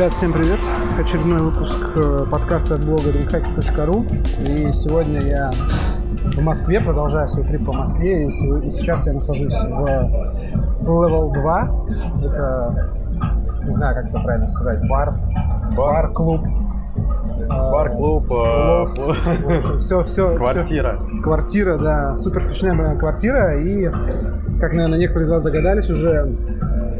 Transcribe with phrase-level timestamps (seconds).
[0.00, 0.58] Ребят, всем привет!
[0.98, 4.06] Очередной выпуск э, подкаста от блога dreamhack.ru
[4.48, 5.52] И сегодня я
[6.38, 8.26] в Москве, продолжаю свой трип по Москве.
[8.26, 11.84] И сейчас я нахожусь в Level 2
[12.24, 12.92] Это,
[13.66, 15.10] не знаю, как это правильно сказать, бар,
[15.76, 16.46] бар-клуб.
[17.46, 18.26] Бар-клуб,
[19.80, 20.96] все, все, квартира.
[20.96, 23.60] Все, квартира, да, супер впечатленная квартира.
[23.60, 23.90] И,
[24.60, 26.32] как, наверное, некоторые из вас догадались уже,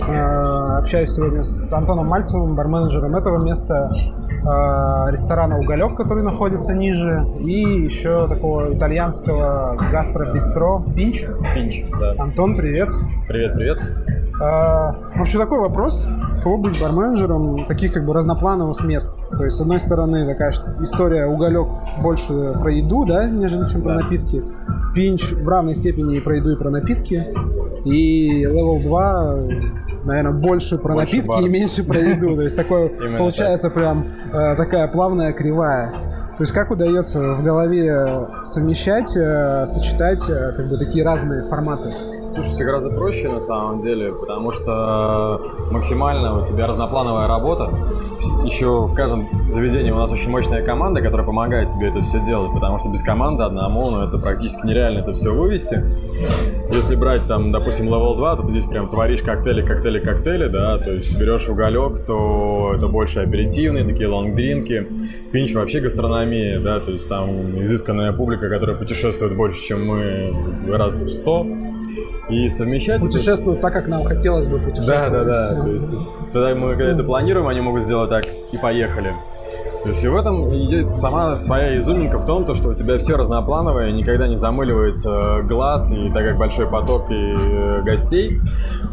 [0.06, 7.24] Э, общаюсь сегодня с Антоном Мальцевым, барменеджером этого места, э, ресторана «Уголек», который находится ниже,
[7.38, 11.26] и еще такого итальянского гастробистро «Пинч».
[11.54, 12.14] «Пинч», да.
[12.18, 12.88] Антон, привет.
[13.28, 13.78] Привет, привет.
[14.42, 16.06] А, вообще такой вопрос,
[16.42, 19.22] кого быть барменджером таких как бы разноплановых мест.
[19.36, 21.68] То есть, с одной стороны, такая история уголек
[22.02, 24.42] больше про еду, да, нежели чем про напитки.
[24.94, 27.26] Пинч в равной степени и про еду, и про напитки.
[27.84, 31.42] И Level 2 наверное, больше про больше напитки бар.
[31.42, 32.34] и меньше про еду.
[32.34, 32.88] То есть такое
[33.18, 35.90] получается прям э, такая плавная кривая.
[36.36, 41.90] То есть как удается в голове совмещать, э, сочетать э, как бы такие разные форматы?
[42.32, 45.40] Слушай, все гораздо проще на самом деле, потому что
[45.72, 47.72] максимально у тебя разноплановая работа.
[48.44, 52.52] Еще в каждом заведении у нас очень мощная команда, которая помогает тебе это все делать,
[52.52, 55.84] потому что без команды одному ну, это практически нереально это все вывести.
[56.72, 60.78] Если брать там, допустим, level 2, то ты здесь прям творишь коктейли, коктейли, коктейли, да,
[60.78, 64.86] то есть берешь уголек, то это больше аперитивные, такие лонгдринки.
[65.32, 70.32] Пинч вообще гастрономия, да, то есть там изысканная публика, которая путешествует больше, чем мы
[70.68, 71.44] раз в сто
[72.30, 73.68] и совмещать путешествуют это...
[73.68, 75.12] так, как нам хотелось бы путешествовать.
[75.12, 75.62] Да, да, да.
[75.62, 75.90] То есть,
[76.32, 79.14] тогда мы когда это планируем, они могут сделать так и поехали.
[79.82, 82.98] То есть и в этом идет сама своя изюминка в том, то, что у тебя
[82.98, 88.40] все разноплановое, никогда не замыливается глаз, и так как большой поток и э, гостей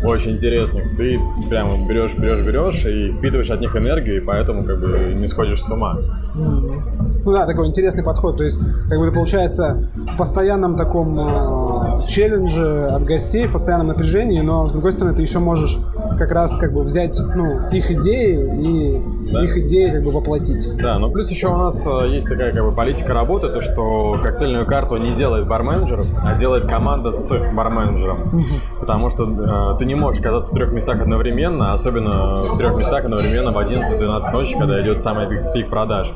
[0.03, 4.79] очень интересных, ты прямо берешь, берешь, берешь и впитываешь от них энергию, и поэтому как
[4.79, 5.97] бы не сходишь с ума.
[6.35, 8.37] Ну да, такой интересный подход.
[8.37, 13.87] То есть, как бы это получается в постоянном таком э, челлендже от гостей, в постоянном
[13.87, 15.77] напряжении, но с другой стороны, ты еще можешь
[16.17, 19.43] как раз как бы взять ну, их идеи и да.
[19.43, 20.65] их идеи как бы воплотить.
[20.77, 24.19] Да, но плюс еще у нас э, есть такая как бы политика работы, то что
[24.21, 28.31] коктейльную карту не делает барменджер, а делает команда с барменджером.
[28.79, 33.05] Потому что э, ты не можешь оказаться в трех местах одновременно, особенно в трех местах
[33.05, 36.13] одновременно в 11-12 ночи, когда идет самый пик, пик продаж.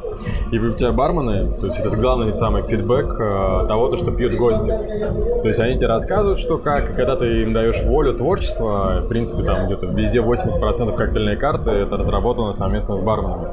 [0.51, 4.35] И у тебя бармены, то есть это главный самый фидбэк э, того, то, что пьют
[4.35, 4.69] гости.
[4.69, 9.44] То есть они тебе рассказывают, что как, когда ты им даешь волю творчества, в принципе,
[9.44, 13.47] там где-то везде 80% коктейльной карты это разработано совместно с барменами.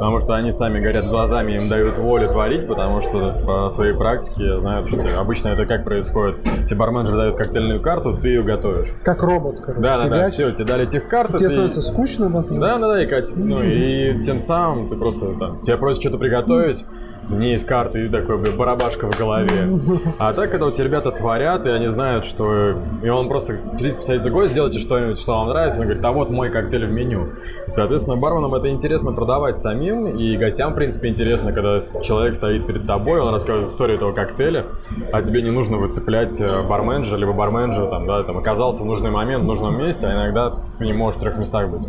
[0.00, 4.46] Потому что они сами горят глазами, им дают волю творить, потому что по своей практике
[4.46, 6.38] я знаю, что обычно это как происходит.
[6.64, 8.86] Тебе барменджер дает коктейльную карту, ты ее готовишь.
[9.04, 9.82] Как робот, короче.
[9.82, 11.36] Да, да, да, все, тебе дали тех карты.
[11.36, 11.50] Тебе ты...
[11.50, 12.58] становится скучно потом.
[12.58, 16.16] Да, да, да, и, Катя, ну, и тем самым ты просто там, тебя просят что-то
[16.16, 16.86] приготовить,
[17.30, 19.78] не из карты, и такой, блин, барабашка в голове.
[20.18, 22.74] А так, когда у тебя ребята творят, и они знают, что...
[23.02, 25.80] И он просто, 30 за год, сделайте что-нибудь, что вам нравится.
[25.80, 27.28] Он говорит, а вот мой коктейль в меню.
[27.66, 32.66] И, соответственно, барменам это интересно продавать самим, и гостям, в принципе, интересно, когда человек стоит
[32.66, 34.66] перед тобой, он рассказывает историю этого коктейля,
[35.12, 39.10] а тебе не нужно выцеплять э, барменджера, либо барменджера, там, да, там, оказался в нужный
[39.10, 41.86] момент, в нужном месте, а иногда ты не можешь в трех местах быть.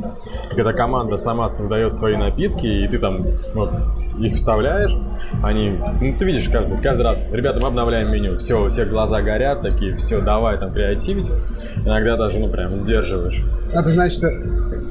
[0.51, 3.25] И когда команда сама создает свои напитки, и ты там
[3.55, 3.71] вот,
[4.19, 4.95] их вставляешь,
[5.43, 9.21] они, ну, ты видишь каждый, каждый раз, ребята, мы обновляем меню, все, у всех глаза
[9.21, 11.31] горят, такие, все, давай там креативить.
[11.85, 13.43] Иногда даже, ну, прям сдерживаешь.
[13.73, 14.21] Это значит,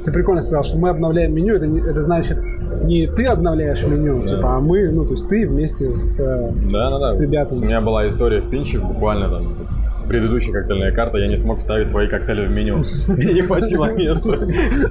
[0.05, 2.39] ты прикольно сказал, что мы обновляем меню, это, это значит,
[2.83, 4.27] не ты обновляешь меню, да.
[4.27, 7.11] типа, а мы, ну, то есть ты вместе с, да, да, да.
[7.11, 7.61] с ребятами.
[7.61, 9.80] У меня была история в Пинче, буквально там
[10.11, 12.79] предыдущая коктейльная карта, я не смог вставить свои коктейли в меню.
[13.09, 14.33] Мне не хватило места.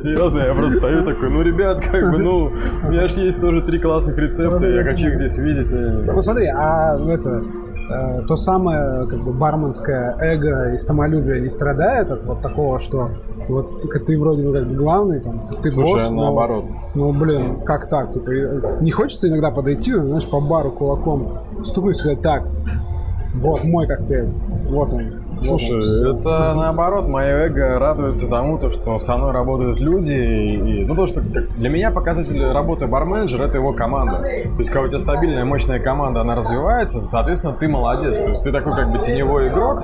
[0.02, 2.54] Серьезно, я просто стою такой, ну, ребят, как бы, ну,
[2.84, 5.72] у меня же есть тоже три классных рецепта, я хочу их здесь видеть.
[5.72, 7.44] Ну, смотри, а это,
[7.92, 13.12] э, то самое как бы барменское эго и самолюбие не страдает от вот такого, что
[13.50, 16.64] вот ты вроде бы как бы главный, там, ты Слушай, босс, но, наоборот.
[16.96, 18.14] Ну, блин, как так?
[18.14, 18.30] Типа,
[18.80, 22.48] не хочется иногда подойти, знаешь, по бару кулаком стукнуть и сказать, так,
[23.36, 24.30] вот мой коктейль.
[24.68, 25.29] Вот он.
[25.44, 25.80] Слушай,
[26.12, 30.14] это наоборот, мое эго радуется тому, то, что со мной работают люди.
[30.14, 34.18] И, ну, то, что для меня показатель работы барменджера это его команда.
[34.18, 38.20] То есть, когда у тебя стабильная, мощная команда, она развивается, соответственно, ты молодец.
[38.20, 39.84] То есть, ты такой как бы теневой игрок,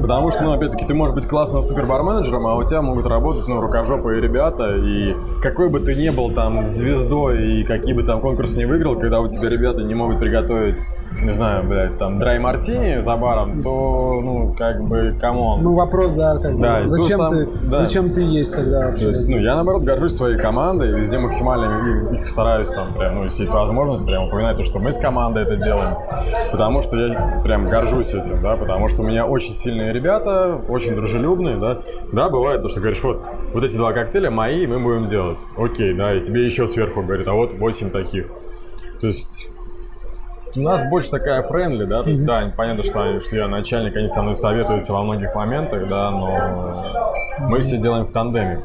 [0.00, 3.46] потому что, ну, опять-таки, ты можешь быть классным супер барменджером, а у тебя могут работать,
[3.48, 4.76] ну, рукожопые ребята.
[4.76, 8.98] И какой бы ты ни был там звездой и какие бы там конкурсы не выиграл,
[8.98, 10.76] когда у тебя ребята не могут приготовить,
[11.22, 15.62] не знаю, блядь, там, dry martini за баром, то, ну, как как бы, come on.
[15.62, 17.76] Ну, вопрос, да, как бы, Да, зачем, тут ты, сам- да.
[17.78, 19.04] зачем ты есть тогда вообще?
[19.04, 21.64] То есть, ну, я, наоборот, горжусь своей командой, везде максимально
[22.10, 24.98] их, их стараюсь, там, прям, ну, если есть возможность, прям упоминать то, что мы с
[24.98, 25.96] командой это делаем,
[26.50, 30.94] потому что я прям горжусь этим, да, потому что у меня очень сильные ребята, очень
[30.94, 31.76] дружелюбные, да,
[32.12, 33.22] да, бывает то, что говоришь, вот,
[33.54, 37.28] вот эти два коктейля мои, мы будем делать, окей, да, и тебе еще сверху говорят,
[37.28, 38.26] а вот 8 таких,
[39.00, 39.48] то есть
[40.56, 44.08] у нас больше такая friendly, да, то есть, да, понятно, что, что я начальник, они
[44.08, 46.28] со мной советуются во многих моментах, да, но
[47.48, 48.60] мы все делаем в тандеме.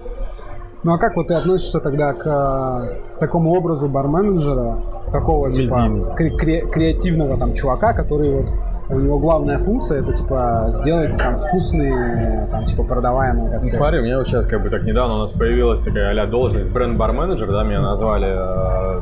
[0.83, 4.81] Ну а как вот ты относишься тогда к э, такому образу барменеджера,
[5.11, 8.51] такого типа кре- кре- креативного там чувака, который вот
[8.89, 13.75] у него главная функция это типа сделать там вкусные, там типа продаваемые Ну, коктейли.
[13.75, 16.71] смотри, у меня вот сейчас как бы так недавно у нас появилась такая а должность
[16.71, 18.27] бренд-бар-менеджер, да, меня назвали.
[18.29, 19.01] э,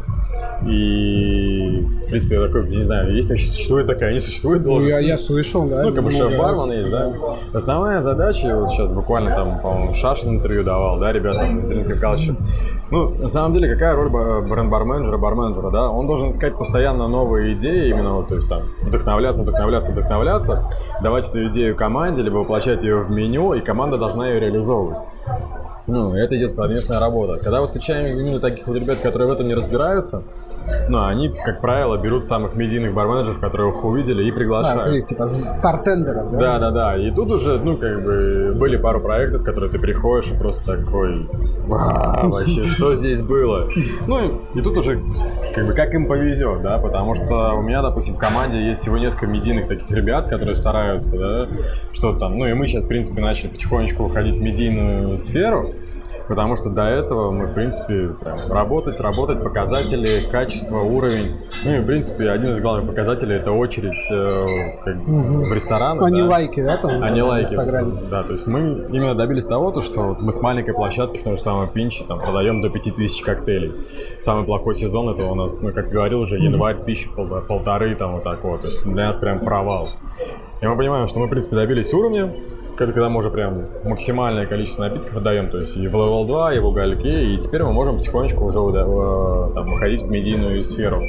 [0.68, 4.92] И, в принципе, я такой, не знаю, есть вообще существует такая, не существует Ну, должность.
[4.94, 5.84] я, я слышал, да.
[5.84, 7.12] Ну, как бы шеф-бармен есть, да?
[7.54, 12.36] Основная задача, вот сейчас буквально там, по-моему, Шашин интервью давал, да, ребятам из Drink Culture.
[12.90, 15.90] Ну, на самом деле, какая роль ба- бренд-барменджера, барменджера, да?
[15.90, 20.70] Он должен искать постоянно новые идеи, именно вот, то есть там, вдохновляться, вдохновляться, вдохновляться,
[21.04, 24.98] давать эту идею команде, либо воплощать ее в меню, и команда должна ее реализовывать.
[25.88, 27.40] Ну, это идет совместная работа.
[27.44, 30.24] Когда мы встречаем именно таких вот ребят, которые в этом не разбираются,
[30.90, 34.84] ну, они, как правило, берут самых медийных барменеджеров, которые их увидели, и приглашают.
[34.84, 36.40] таких типа стартендеров, да?
[36.40, 36.98] Да, да, да.
[36.98, 40.78] И тут уже, ну, как бы, были пару проектов, в которые ты приходишь и просто
[40.78, 41.28] такой,
[41.68, 43.70] «Вау, вообще, что здесь было?
[44.08, 45.02] Ну, и тут уже,
[45.54, 48.98] как бы, как им повезет, да, потому что у меня, допустим, в команде есть всего
[48.98, 51.48] несколько медийных таких ребят, которые стараются, да,
[51.92, 55.64] что там, ну, и мы сейчас, в принципе, начали потихонечку уходить в медийную сферу,
[56.28, 61.36] Потому что до этого мы, в принципе, прям работать, работать, показатели, качество, уровень.
[61.64, 64.46] Ну и, в принципе, один из главных показателей– это очередь э,
[64.84, 66.06] как бы в ресторанах.
[66.06, 66.28] Они да.
[66.28, 67.46] лайки, да, там Они в лайки.
[67.46, 68.02] Инстаграме?
[68.10, 71.24] Да, то есть мы именно добились того, то, что вот мы с маленькой площадки в
[71.24, 73.72] том же самом Пинче там продаем до 5000 коктейлей.
[74.20, 78.12] Самый плохой сезон это у нас, ну, как говорил уже, январь, тысячи, пол- полторы, там
[78.12, 78.62] вот так вот.
[78.62, 79.88] То есть для нас прям провал.
[80.62, 82.34] И мы понимаем, что мы, в принципе, добились уровня,
[82.76, 86.60] когда, мы уже прям максимальное количество напитков отдаем, то есть и в Level 2, и
[86.60, 91.00] в угольке, и теперь мы можем потихонечку уже э, там, выходить в медийную сферу.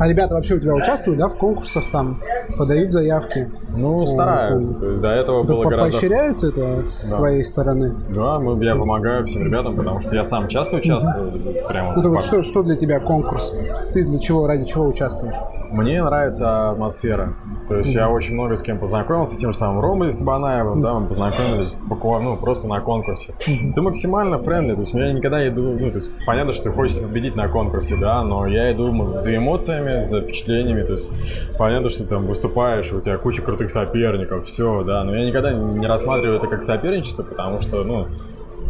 [0.00, 2.18] А ребята вообще у тебя участвуют, да, в конкурсах там,
[2.58, 3.48] подают заявки?
[3.76, 4.72] Ну, стараются.
[4.72, 5.92] там- То есть до этого Да было по- гораздо...
[5.92, 7.16] поощряется это с Да.
[7.16, 7.94] твоей стороны?
[8.10, 11.32] Да, мы, я помогаю всем ребятам, потому что я сам часто участвую.
[11.68, 13.54] Прямо Ну, то вот что, что для тебя конкурс?
[13.92, 15.34] Ты для чего, ради чего участвуешь?
[15.70, 17.34] Мне нравится атмосфера.
[17.68, 21.06] То есть я очень много с кем познакомился, тем же самым Ромой Сабанаевым, да, мы
[21.06, 23.34] познакомились буквально, ну, просто на конкурсе.
[23.74, 27.36] Ты максимально friendly, то есть я никогда иду, ну, то есть понятно, что хочется победить
[27.36, 31.10] на конкурсе, да, но я иду за эмоциями, за впечатлениями, то есть
[31.58, 35.52] понятно, что ты там выступаешь, у тебя куча крутых соперников, все, да, но я никогда
[35.52, 38.08] не рассматриваю это как соперничество, потому что, ну,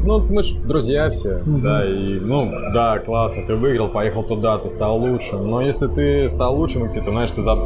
[0.04, 4.68] ну, мы же друзья все, да, и, ну, да, классно, ты выиграл, поехал туда, ты
[4.68, 7.58] стал лучше, но если ты стал лучше, ну, где-то, знаешь, ты заб...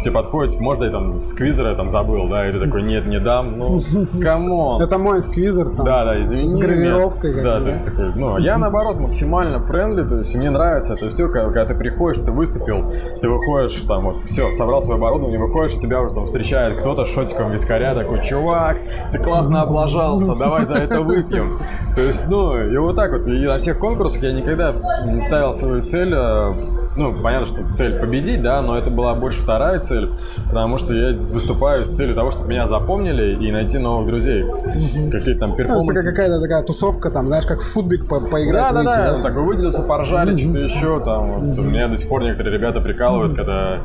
[0.00, 3.20] все подходят, может, я там сквизера я там забыл, да, и ты такой, нет, не
[3.20, 3.78] дам, ну,
[4.22, 4.82] come on.
[4.82, 5.84] Это мой сквизер там.
[5.84, 6.44] Да, да, извини.
[6.44, 10.50] С гравировкой, Да, то есть такой, ну, а я наоборот максимально friendly, то есть мне
[10.50, 14.82] нравится это все, когда, когда ты приходишь, ты выступил, ты выходишь, там вот, все, собрал
[14.82, 18.78] свое оборудование, выходишь, и тебя уже там встречает кто-то с шотиком вискаря, такой, чувак,
[19.10, 21.58] ты классно облажался, давай за это выпьем.
[21.94, 24.74] То есть, ну, и вот так вот, и на всех конкурсах я никогда
[25.06, 26.54] не ставил свою цель, э,
[26.98, 30.10] ну, понятно, что цель победить, да, но это была больше вторая цель,
[30.46, 34.44] потому что я выступаю с целью того, чтобы меня запомнили и найти новых друзей.
[35.10, 35.86] Какие-то там Ну, перформансы.
[35.94, 39.10] такая какая-то такая тусовка, там, знаешь, как в футбик по- поиграть, Да, да, выйти, да,
[39.10, 39.14] да?
[39.16, 41.32] он такой выделился, поржали, что-то еще там.
[41.34, 43.78] Вот, Меня до сих пор некоторые ребята прикалывают, когда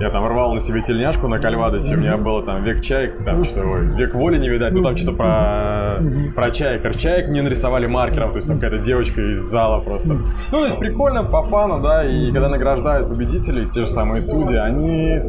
[0.00, 3.44] я там рвал на себе тельняшку на кальвадосе, у меня было там век чаек, там
[3.44, 6.00] что, ой, век воли не видать, ну там что-то про,
[6.34, 6.96] про чаек.
[6.96, 10.14] Чаек мне нарисовали маркером, то есть там какая-то девочка из зала просто.
[10.14, 14.56] Ну, то есть прикольно, по фану, да, и когда награждают победителей, те же самые судьи,
[14.56, 15.20] они...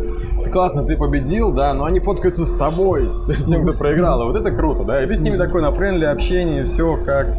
[0.43, 4.25] Ты классно, ты победил, да, но они фоткаются с тобой, с тем, кто проиграл, и
[4.25, 7.33] вот это круто, да, и ты с ними такой на френдли общение, все как...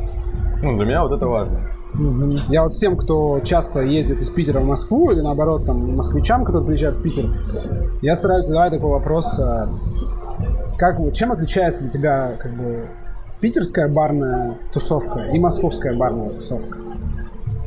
[0.62, 1.58] Ну, для меня вот это важно.
[2.48, 6.66] Я вот всем, кто часто ездит из Питера в Москву, или наоборот, там, москвичам, которые
[6.66, 7.26] приезжают в Питер,
[8.02, 9.68] я стараюсь задавать такой вопрос, а,
[10.76, 12.86] как, чем отличается для тебя, как бы,
[13.40, 16.78] питерская барная тусовка и московская барная тусовка?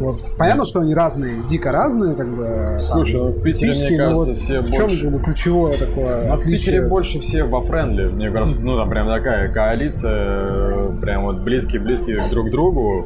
[0.02, 0.20] Вот.
[0.38, 2.78] Понятно, что они разные, дико разные, как бы.
[2.80, 5.02] Слушай, там, ну, в Питере, мне кажется, вот все в чем больше...
[5.04, 6.58] как бы, ключевое такое ну, отличие?
[6.58, 8.08] В Питере больше все во френдли.
[8.08, 13.06] Мне кажется, ну там прям такая коалиция, прям вот близкие-близкие друг к другу.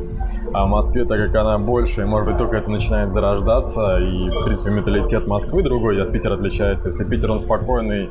[0.54, 4.30] А в Москве, так как она больше, и, может быть, только это начинает зарождаться, и,
[4.30, 6.88] в принципе, менталитет Москвы другой от Питера отличается.
[6.88, 8.10] Если Питер, он спокойный,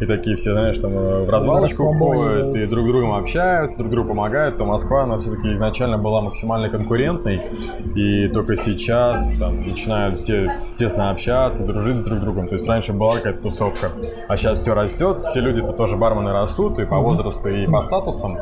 [0.00, 3.90] и такие все, знаешь, там э, в развалочку ходят, и друг с другом общаются, друг
[3.90, 7.50] другу помогают, то Москва, она все-таки изначально была максимально конкурентной,
[7.94, 12.48] и только сейчас там начинают все тесно общаться, дружить с друг другом.
[12.48, 13.88] То есть раньше была какая-то тусовка,
[14.28, 18.36] а сейчас все растет, все люди-то тоже бармены растут, и по возрасту, и по статусам.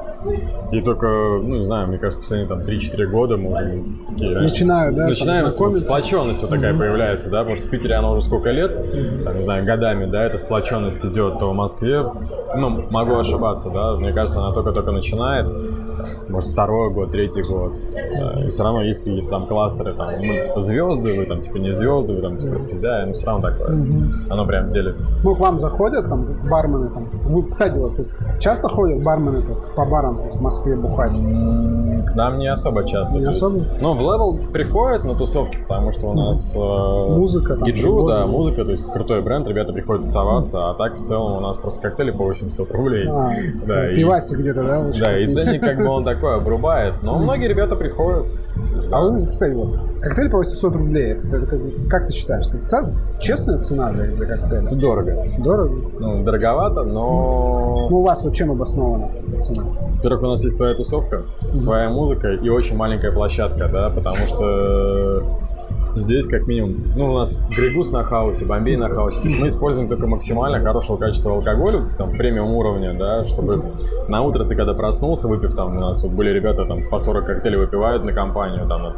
[0.73, 4.39] И только, ну, не знаю, мне кажется, последние там 3-4 года мы уже такие...
[4.39, 8.51] Начинаю, да, Начинаем, сплоченность вот такая появляется, да, потому что в Питере она уже сколько
[8.51, 8.71] лет,
[9.25, 12.03] там, не знаю, годами, да, эта сплоченность идет, в Москве,
[12.57, 15.51] ну, могу ошибаться, да, мне кажется, она только-только начинает,
[16.29, 20.43] может, второй год, третий год, да, и все равно есть какие-то там кластеры, там, мы,
[20.45, 23.71] типа, звезды, вы, там, типа, не звезды, вы, там, типа, распиздаем, но все равно такое,
[23.71, 24.13] mm-hmm.
[24.31, 25.11] оно прям делится.
[25.25, 27.93] Ну, к вам заходят, там, бармены, там, вы, кстати, вот,
[28.41, 31.13] часто ходят бармены тут по барам в Москве бухать?
[32.05, 33.19] К нам не особо часто.
[33.19, 33.65] Не особо?
[33.81, 38.19] Ну, в Level приходят на тусовки, потому что у нас э, музыка, там, Гиджу, музыка.
[38.21, 41.57] да, музыка, то есть крутой бренд, ребята приходят тусоваться, а так в целом у нас
[41.57, 43.07] просто коктейли по 800 рублей.
[43.09, 43.31] А,
[43.67, 44.91] да, пивасик и, где-то, да?
[44.99, 48.27] Да, и ценник как бы он такой обрубает, но многие ребята приходят.
[48.91, 52.95] А вы, кстати, вот, коктейль по 800 рублей, это, это как, как ты считаешь, это
[53.19, 54.67] честная цена для, для коктейля?
[54.67, 55.27] Это дорого.
[55.39, 55.75] Дорого?
[55.99, 57.89] Ну, дороговато, но...
[57.91, 59.65] Ну, у вас вот чем обоснована цена?
[59.97, 65.23] Во-первых, у нас есть своя тусовка, своя музыка и очень маленькая площадка, да, потому что
[65.97, 69.47] здесь как минимум, ну, у нас Грегус на хаусе, Бомбей на хаусе, то есть мы
[69.49, 73.63] используем только максимально хорошего качества алкоголя, там, премиум уровня, да, чтобы
[74.09, 77.27] на утро ты когда проснулся, выпив там, у нас вот были ребята там по 40
[77.27, 78.95] коктейлей выпивают на компанию, там,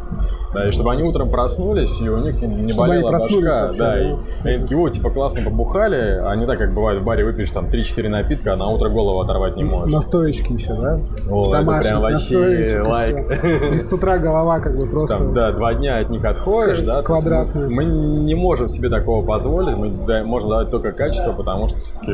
[0.53, 3.79] да, и чтобы они утром проснулись, и у них не, не чтобы болела башка, вообще,
[3.79, 7.05] да, и, и они такие, о, типа, классно побухали, а не так, как бывает в
[7.05, 9.93] баре, выпьешь там 3-4 напитка, а на утро голову оторвать не можешь.
[9.93, 11.01] Настоечки еще, да?
[11.31, 13.45] О, это прям вообще лайк.
[13.75, 15.19] И с утра голова как бы просто...
[15.19, 17.03] Там, да, два дня от них отходишь, да?
[17.03, 17.71] Квадратную.
[17.71, 21.79] Мы, мы не можем себе такого позволить, мы да, можем давать только качество, потому что
[21.79, 22.13] все-таки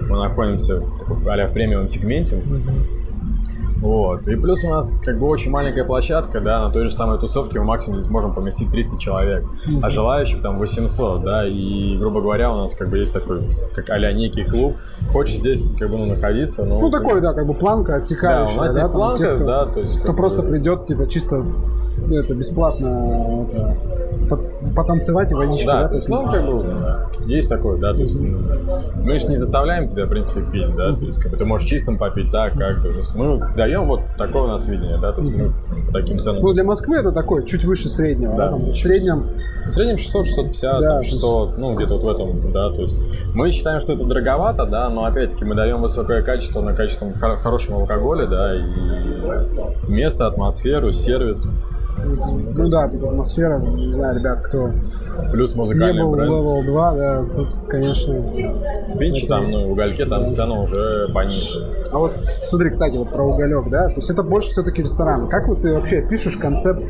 [0.00, 2.42] мы находимся в, а в премиум сегменте.
[3.84, 4.26] Вот.
[4.26, 7.58] И плюс у нас как бы очень маленькая площадка, да, на той же самой тусовке
[7.58, 9.44] мы максимум здесь можем поместить 300 человек,
[9.82, 13.90] а желающих там 800, да, и, грубо говоря, у нас как бы есть такой, как
[13.90, 14.76] а некий клуб,
[15.12, 16.80] хочешь здесь как бы ну, находиться, ну...
[16.80, 19.44] Ну, такой, да, как бы планка отсекающая, да, у нас да, есть планка, тех, кто,
[19.44, 20.00] да, то есть...
[20.00, 20.48] Кто просто бы...
[20.48, 21.44] придет, типа, чисто
[22.10, 23.76] это бесплатно это,
[24.74, 25.82] потанцевать и водички, да?
[25.82, 25.88] да?
[25.88, 26.60] То есть, ну, как бы,
[27.26, 31.04] есть такое, да, то есть мы же не заставляем тебя, в принципе, пить, да, то
[31.04, 34.42] есть как бы ты можешь чистым попить так, как то есть мы даем вот такое
[34.42, 35.52] у нас видение, да, то есть мы
[35.86, 36.42] по таким ценам.
[36.42, 39.28] Ну, для Москвы это такой, чуть выше среднего, да, да там, в среднем...
[39.66, 43.00] В среднем 600, 650, да, там, 600, ну, где-то вот в этом, да, то есть
[43.34, 47.74] мы считаем, что это дороговато, да, но опять-таки мы даем высокое качество на качеством хорошем
[47.74, 48.62] алкоголе, да, и
[49.88, 51.46] место, атмосферу, сервис,
[52.02, 54.72] ну да, тут атмосфера, не знаю, ребят, кто
[55.32, 56.30] Плюс музыкальный не был бренд.
[56.30, 58.14] Level 2, да, тут, конечно...
[58.98, 59.28] Пинчи это...
[59.28, 60.28] там, ну, угольке там да.
[60.28, 61.58] цена уже пониже.
[61.92, 62.12] А вот,
[62.46, 65.28] смотри, кстати, вот про уголек, да, то есть это больше все-таки ресторан.
[65.28, 66.84] Как вот ты вообще пишешь концепт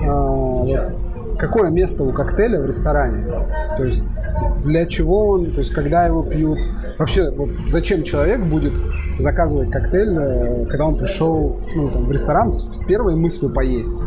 [0.00, 0.92] а, вот,
[1.38, 3.24] какое место у коктейля в ресторане?
[3.76, 4.06] То есть
[4.64, 6.58] для чего он, то есть когда его пьют?
[6.98, 8.74] Вообще, вот зачем человек будет
[9.18, 14.02] заказывать коктейль, э, когда он пришел ну, там, в ресторан с, с первой мыслью поесть?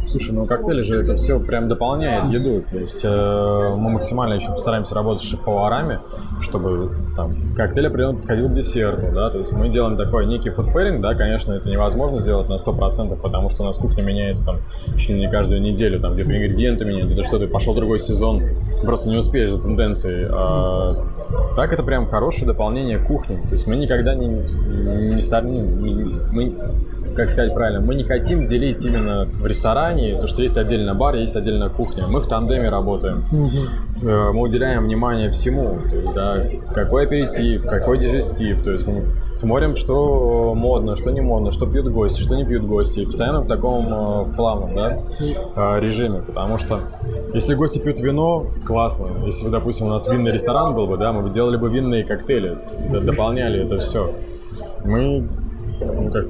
[0.00, 2.64] Слушай, ну коктейли же это все прям дополняет еду.
[2.70, 6.00] То есть э, мы максимально еще постараемся работать с шеф-поварами,
[6.40, 11.00] чтобы там коктейль определенно подходил к десерту, да, то есть мы делаем такой некий фудпэринг,
[11.00, 14.56] да, конечно, это невозможно сделать на 100%, потому что у нас кухня меняется там
[14.96, 18.42] чуть ли не каждую неделю, там где-то ингредиенты меняют, где-то что-то, пошел другой сезон,
[18.82, 20.28] просто не успеешь за тенденцией.
[20.30, 20.92] А,
[21.54, 24.42] так это прям хорошее дополнение кухни, то есть мы никогда не, не,
[25.10, 25.20] не, не
[26.32, 26.54] мы,
[27.14, 29.89] как сказать правильно, мы не хотим делить именно в ресторане,
[30.20, 32.04] то, что есть отдельно бар, есть отдельно кухня.
[32.08, 33.24] Мы в тандеме работаем.
[33.32, 34.08] Угу.
[34.08, 35.78] Мы уделяем внимание всему.
[35.88, 36.42] То есть, да,
[36.74, 38.62] какой аперитив, какой дежестив.
[38.62, 42.64] То есть мы смотрим, что модно, что не модно, что пьют гости, что не пьют
[42.64, 43.00] гости.
[43.00, 46.22] И постоянно в таком э, в плавном да, э, режиме.
[46.22, 46.80] Потому что
[47.34, 49.08] если гости пьют вино, классно.
[49.24, 52.56] Если, допустим, у нас винный ресторан был бы, да, мы бы делали бы винные коктейли,
[53.02, 54.14] дополняли это все.
[54.84, 55.28] Мы
[55.80, 56.26] ну, как,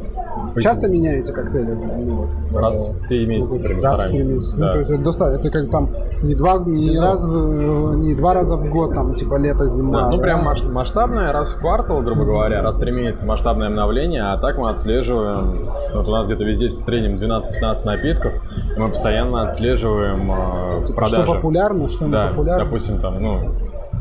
[0.61, 1.73] Часто меняете коктейли?
[1.73, 4.57] Ну, вот, раз в три месяца примерно Раз в три месяца.
[4.57, 4.66] Да.
[4.66, 5.40] Ну, то есть это достаточно.
[5.40, 5.90] Это как там
[6.23, 9.92] не два, не, раз в, не два раза в год, там, типа лето, зима.
[9.92, 10.23] Да, ну, да?
[10.23, 14.59] прям масштабное, раз в квартал, грубо говоря, раз в три месяца масштабное обновление, а так
[14.59, 18.35] мы отслеживаем, вот у нас где-то везде в среднем 12-15 напитков,
[18.76, 21.25] мы постоянно отслеживаем э, типа, продажи.
[21.25, 22.64] Что популярно, что не да, популярно.
[22.64, 23.38] допустим, там, ну,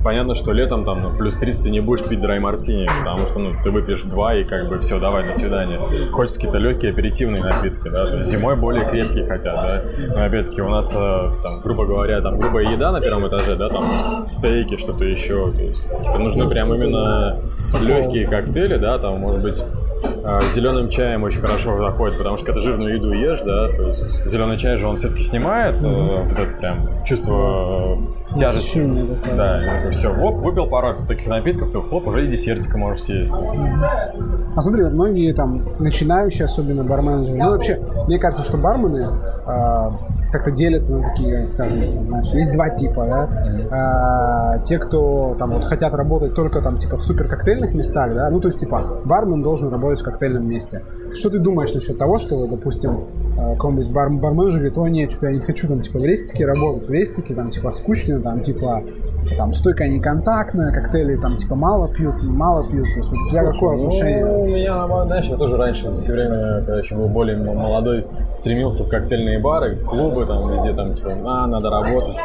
[0.03, 3.39] понятно, что летом там ну, плюс 30 ты не будешь пить драй мартини, потому что
[3.39, 5.79] ну, ты выпьешь два и как бы все, давай, до свидания.
[6.11, 9.83] Хочется какие-то легкие аперитивные напитки, да, то есть зимой более крепкие хотят, да.
[10.15, 13.69] Но опять-таки у нас э, там, грубо говоря, там грубая еда на первом этаже, да,
[13.69, 15.87] там стейки, что-то еще, то есть
[16.17, 17.35] нужны прям именно
[17.81, 19.63] легкие коктейли, да, там может быть
[20.23, 24.29] а, зеленым чаем очень хорошо заходит, потому что когда жирную еду ешь, да, то есть
[24.29, 26.23] зеленый чай же он все-таки снимает mm-hmm.
[26.23, 27.97] вот это прям чувство
[28.31, 28.87] э, тяжести.
[29.35, 33.33] Да, и все, оп, выпил пару таких напитков, ты хлоп, уже и десертика можешь съесть.
[33.33, 39.07] А смотри, вот многие там начинающие, особенно барменджеры, ну вообще, мне кажется, что бармены
[39.45, 39.89] э,
[40.31, 43.29] как-то делятся на такие, скажем, там, знаешь, есть два типа, да,
[43.71, 47.27] а, те, кто там вот хотят работать только там типа в супер
[47.59, 50.83] коктейльных местах, да, ну то есть типа бармен должен работать в коктейльном месте.
[51.13, 53.05] Что ты думаешь насчет того, что, допустим,
[53.37, 56.45] а, какой-нибудь бар бармен говорит, о нет, что-то я не хочу там типа в рестике
[56.45, 58.83] работать, в рестике там типа скучно, там типа
[59.37, 62.85] там стойка неконтактная, коктейли там типа мало пьют, мало пьют.
[62.85, 64.25] То есть, у тебя какое ну, отношение?
[64.25, 68.83] Ну, у меня, знаешь, я тоже раньше все время, когда еще был более молодой, стремился
[68.83, 72.17] в коктейльные бары, клубы, там везде там типа, а, надо работать.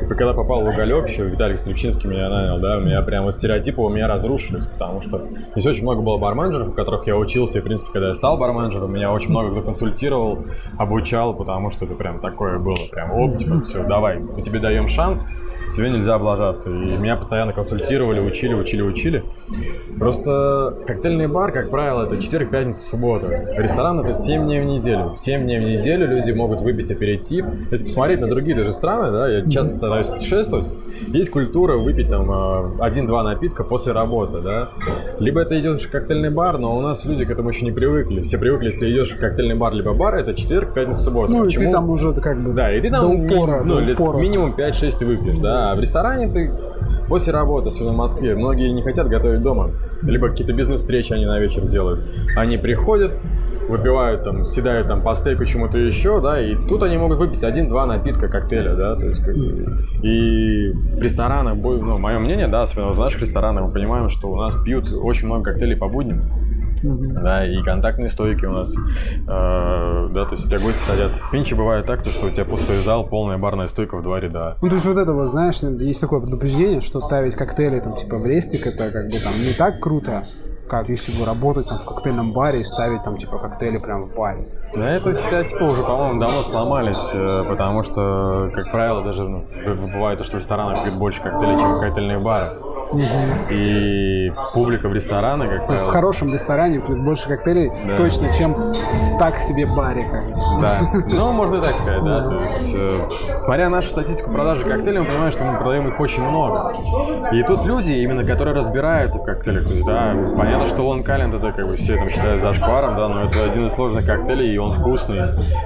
[0.00, 3.34] И когда попал в уголек, еще Виталий Стрельчинский меня нанял, да, у меня прям вот
[3.34, 5.22] стереотипы у меня разрушились, потому что
[5.52, 8.38] здесь очень много было барменджеров, у которых я учился, и, в принципе, когда я стал
[8.38, 10.38] барменджером, меня очень много кто консультировал,
[10.78, 14.88] обучал, потому что это прям такое было, прям, оп, типа, все, давай, мы тебе даем
[14.88, 15.26] шанс,
[15.72, 16.70] тебе нельзя облажаться.
[16.70, 19.24] И меня постоянно консультировали, учили, учили, учили.
[19.98, 23.26] Просто коктейльный бар, как правило, это четверг, пятница, суббота.
[23.56, 25.12] Ресторан это 7 дней в неделю.
[25.14, 27.46] 7 дней в неделю люди могут выпить аперитив.
[27.70, 30.66] Если посмотреть на другие даже страны, да, я часто стараюсь путешествовать,
[31.08, 34.68] есть культура выпить там а, один-два напитка после работы, да.
[35.18, 38.20] Либо это идешь в коктейльный бар, но у нас люди к этому еще не привыкли.
[38.20, 41.32] Все привыкли, если идешь в коктейльный бар либо бар, это четверг, пятница, суббота.
[41.32, 41.62] Ну, Почему?
[41.62, 44.18] и ты там уже как бы Да, и ты там до упора, ну, до упора.
[44.18, 45.72] минимум 5-6 ты выпьешь, да.
[45.72, 46.52] А в ресторане ты
[47.08, 49.70] после работы, особенно в Москве, многие не хотят готовить дома.
[50.02, 52.02] Либо какие-то бизнес-встречи они на вечер делают.
[52.36, 53.18] Они приходят,
[53.68, 57.86] выпивают там, седают там по стейку чему-то еще, да, и тут они могут выпить один-два
[57.86, 62.98] напитка коктейля, да, то есть как, и в ресторанах, ну, мое мнение, да, особенно в
[62.98, 66.22] наших ресторанах мы понимаем, что у нас пьют очень много коктейлей по будням,
[66.82, 71.22] да, и контактные стойки у нас, э, да, то есть у тебя гости садятся.
[71.22, 74.20] В Пинче бывает так, то, что у тебя пустой зал, полная барная стойка в два
[74.20, 74.56] ряда.
[74.62, 78.18] Ну, то есть вот это вот, знаешь, есть такое предупреждение, что ставить коктейли там типа
[78.18, 80.26] в рестик, это как бы там не так круто,
[80.68, 84.14] как если бы работать там в коктейльном баре и ставить там типа коктейли прямо в
[84.14, 84.48] баре.
[84.74, 90.24] Да, это стереотипы уже, по-моему, давно сломались, э, потому что, как правило, даже ну, бывает,
[90.24, 92.50] что в ресторанах пьют больше коктейлей, чем коктейльные бары.
[92.90, 93.02] Угу.
[93.50, 95.84] И публика в ресторанах, как правило...
[95.84, 97.96] В хорошем ресторане пьют больше коктейлей да.
[97.96, 100.06] точно, чем в так себе баре.
[100.60, 102.28] Да, ну, можно и так сказать, да.
[102.28, 106.24] То есть, э, смотря нашу статистику продажи коктейлей, мы понимаем, что мы продаем их очень
[106.24, 106.74] много.
[107.32, 111.34] И тут люди, именно которые разбираются в коктейлях, то есть, да, понятно, что Лон Калент
[111.34, 114.58] это как бы все там считают зашкваром, да, но это один из сложных коктейлей, и
[114.58, 115.20] он вкусный.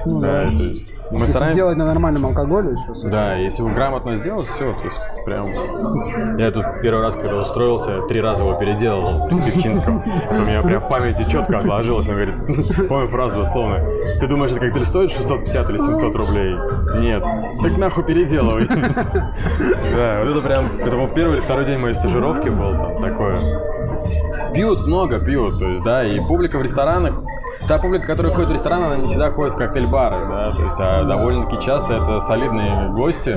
[0.05, 0.49] Ну, да, да.
[0.49, 1.53] То есть, мы если стараемся...
[1.53, 3.03] сделать на нормальном алкоголе сейчас.
[3.03, 5.47] Да, если вы грамотно сделать, все, то есть прям...
[6.37, 10.03] Я тут первый раз, когда устроился, три раза его переделал при Спивчинском.
[10.29, 12.07] Это у меня прям в памяти четко отложилось.
[12.09, 12.35] Он говорит,
[12.89, 13.83] помню фразу дословно.
[14.19, 16.55] Ты думаешь, это коктейль стоит 650 или 700 рублей?
[16.99, 17.23] Нет.
[17.63, 18.67] Так нахуй переделывай.
[18.67, 20.77] Да, вот это прям...
[21.01, 23.37] Был первый или второй день моей стажировки был там такое.
[24.53, 27.23] Пьют много, пьют, то есть, да, и публика в ресторанах
[27.71, 30.75] та публика, которая ходит в ресторан, она не всегда ходит в коктейль-бары, да, то есть
[30.77, 33.33] а довольно-таки часто это солидные гости,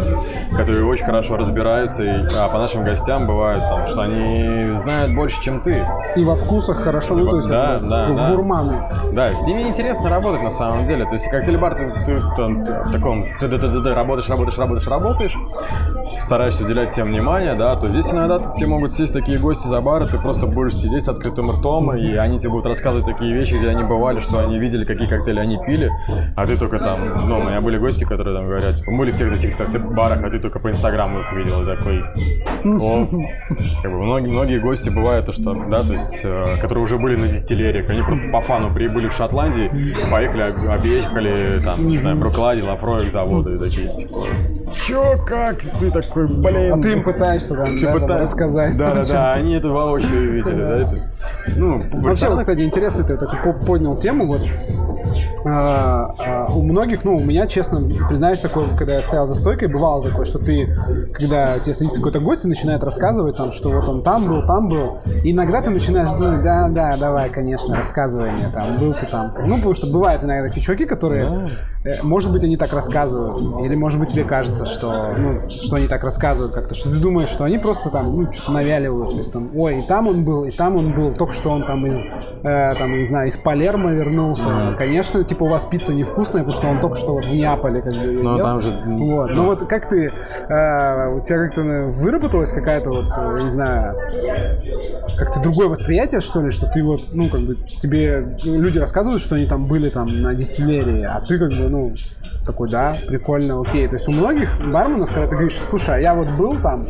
[0.56, 5.40] которые очень хорошо разбираются, и а по нашим гостям бывает, там, что они знают больше,
[5.40, 5.86] чем ты.
[6.16, 8.90] И во вкусах хорошо, ну, то есть да, да, да, гурманы.
[9.12, 12.82] Да, с ними интересно работать на самом деле, то есть коктейль-бар ты, ты, ты, ты
[12.82, 15.38] в таком, ты, ты, ты, ты, ты работаешь, работаешь, работаешь, работаешь,
[16.18, 20.02] стараешься уделять всем внимание, да, то здесь иногда тебе могут сесть такие гости за бар,
[20.02, 23.54] и ты просто будешь сидеть с открытым ртом, и они тебе будут рассказывать такие вещи,
[23.54, 25.90] где они бывали, что они видели, какие коктейли они пили,
[26.36, 29.12] а ты только там, ну, у меня были гости, которые там говорят, типа, мы были
[29.12, 32.02] в тех этих барах, а ты только по инстаграму их видел, и такой,
[32.64, 33.06] О,
[33.82, 37.16] как бы многие, многие гости бывают, то, что, да, то есть, э, которые уже были
[37.16, 39.70] на дистиллериях, они просто по фану прибыли в Шотландии,
[40.10, 44.26] поехали, об- объехали, там, не знаю, Бруклади, Лафроек заводы, и такие, типа,
[44.86, 46.72] чё, как, ты такой, блин.
[46.74, 48.76] А ты им пытаешься там, да, там пытаешься- рассказать.
[48.78, 51.06] Да, да, да, они это воочию видели, да, то есть,
[51.56, 54.40] ну, Вообще, кстати, интересно, ты такой по- поднял тему, вот,
[55.46, 59.68] а, а, у многих, ну, у меня, честно, признаюсь, такое, когда я стоял за стойкой,
[59.68, 60.74] бывало такое, что ты,
[61.12, 64.68] когда тебе садится какой-то гость и начинает рассказывать, там, что вот он там был, там
[64.68, 69.06] был, и иногда ты начинаешь думать, да, да, давай, конечно, рассказывай мне, там, был ты
[69.06, 69.34] там.
[69.46, 71.48] Ну, потому что бывают иногда такие чуваки, которые, э,
[72.02, 76.02] может быть, они так рассказывают, или, может быть, тебе кажется, что, ну, что они так
[76.02, 79.50] рассказывают как-то, что ты думаешь, что они просто там, ну, что-то навяливают, то есть там,
[79.54, 82.04] ой, и там он был, и там он был, только что он там из,
[82.42, 84.74] э, там, не знаю, из Палермо вернулся.
[84.78, 87.92] Конечно, типа у вас пицца невкусная, потому что он только что вот в Неаполе как
[87.92, 88.44] бы её Ну, ел.
[88.44, 89.30] там же- Вот.
[89.30, 93.96] Ну вот как ты, э, у тебя как-то э, выработалась какая-то вот, э, не знаю,
[95.18, 99.34] как-то другое восприятие, что ли, что ты вот, ну, как бы, тебе люди рассказывают, что
[99.36, 101.92] они там были там на дистиллерии, а ты как бы, ну,
[102.46, 103.88] такой, да, прикольно, окей.
[103.88, 106.86] То есть у многих барменов, когда ты говоришь, слушай, а я вот был там,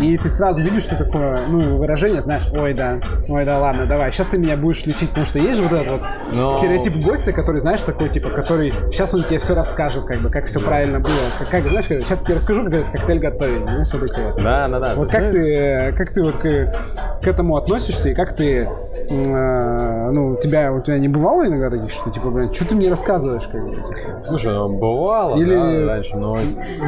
[0.00, 4.12] и ты сразу видишь, что такое, ну, выражение, знаешь, ой, да, ой, да, ладно, давай,
[4.12, 6.00] сейчас ты меня будешь лечить, потому что есть же вот этот вот
[6.32, 10.30] Но- стереотип гостя, который, знаешь, такой, типа, который, сейчас он тебе все расскажет, как бы,
[10.30, 13.18] как все правильно было, как, как, знаешь, когда, сейчас я тебе расскажу, как этот коктейль
[13.18, 14.42] готовить, знаешь, вот эти вот.
[14.42, 14.94] Да, да, да.
[14.94, 16.74] Вот как ты, как ты вот к,
[17.22, 18.68] к этому относишься и как ты,
[19.10, 22.74] э, ну, у тебя, у тебя не бывало иногда таких, что типа, блин, что ты
[22.74, 23.74] мне рассказываешь, как бы?
[24.22, 26.36] Слушай, ну, бывало, Или- да, раньше, но...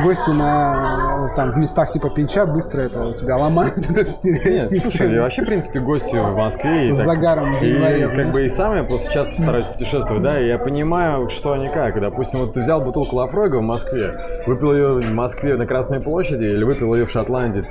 [0.05, 4.83] гости на там в местах типа пинча быстро это у тебя ломают этот Нет, стереотип.
[4.83, 6.89] слушай, я вообще, в принципе, гости в Москве.
[6.89, 8.29] И С так- загаром в и январе, как знаешь.
[8.33, 12.01] бы и сам я просто часто стараюсь путешествовать, да, и я понимаю, что они как.
[12.01, 14.15] Допустим, вот ты взял бутылку Лафройга в Москве,
[14.47, 17.65] выпил ее в Москве на Красной площади или выпил ее в Шотландии.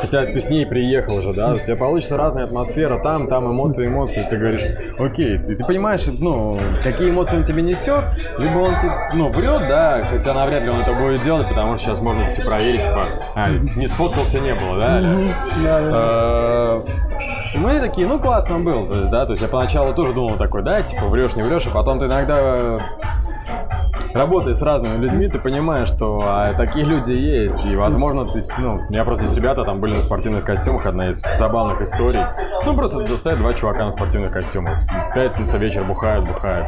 [0.00, 3.86] Хотя ты с ней приехал же, да, у тебя получится разная атмосфера, там, там эмоции,
[3.86, 4.26] эмоции.
[4.28, 4.62] Ты говоришь,
[4.98, 8.04] окей, ты, ты понимаешь, ну, какие эмоции он тебе несет,
[8.38, 11.86] либо он тебе, ну, врет, да, хотя навряд ли он это будет делать, потому что
[11.88, 15.00] сейчас можно все проверить, типа, а, не сфоткался, не было, да.
[15.94, 16.80] Э,
[17.56, 20.62] Мы такие, ну классно был, то есть, да, то есть я поначалу тоже думал такой,
[20.62, 22.76] да, типа врешь, не врешь, а потом ты иногда э,
[24.12, 28.74] работая с разными людьми, ты понимаешь, что а, такие люди есть, и возможно, ты, ну,
[28.88, 32.20] у меня просто есть ребята, там были на спортивных костюмах, одна из забавных историй,
[32.64, 34.76] ну просто стоят два чувака на спортивных костюмах,
[35.14, 36.66] пятница вечер бухают, бухают.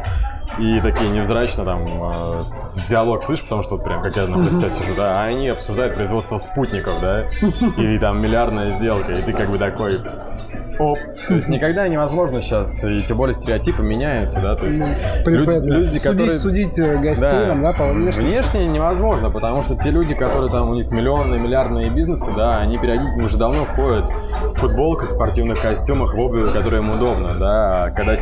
[0.59, 2.43] И такие невзрачно там э,
[2.89, 5.95] диалог слышишь, потому что вот прям как я на прессе сижу, да, а они обсуждают
[5.95, 7.25] производство спутников, да,
[7.77, 9.99] и там миллиардная сделка, и ты как бы такой,
[10.79, 10.99] оп.
[11.27, 15.73] То есть никогда невозможно сейчас, и тем более стереотипы меняются, да, то есть люди, Припадно.
[15.73, 16.33] люди, судить, которые...
[16.33, 18.21] судить э, гостей там, да, по внешности.
[18.21, 22.77] Внешне невозможно, потому что те люди, которые там, у них миллионные, миллиардные бизнесы, да, они
[22.77, 27.91] периодически уже давно ходят в футболках, спортивных костюмах, в обуви, которая им удобна, да, а
[27.91, 28.15] когда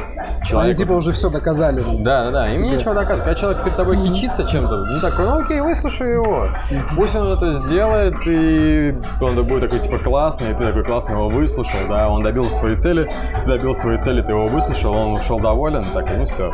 [0.44, 0.70] человек...
[0.70, 1.84] Они типа уже все доказали.
[2.00, 2.46] Да, да, да.
[2.46, 2.70] Им себе.
[2.70, 3.24] нечего доказывать.
[3.24, 6.50] Когда человек перед тобой кичится чем-то, ну такой, ну окей, выслушай его.
[6.96, 11.30] Пусть он это сделает, и он будет такой типа классный, и ты такой классно его
[11.30, 13.10] выслушал, да, он добился своей цели,
[13.42, 16.50] ты добился своей цели, ты его выслушал, он ушел доволен, так, ну все.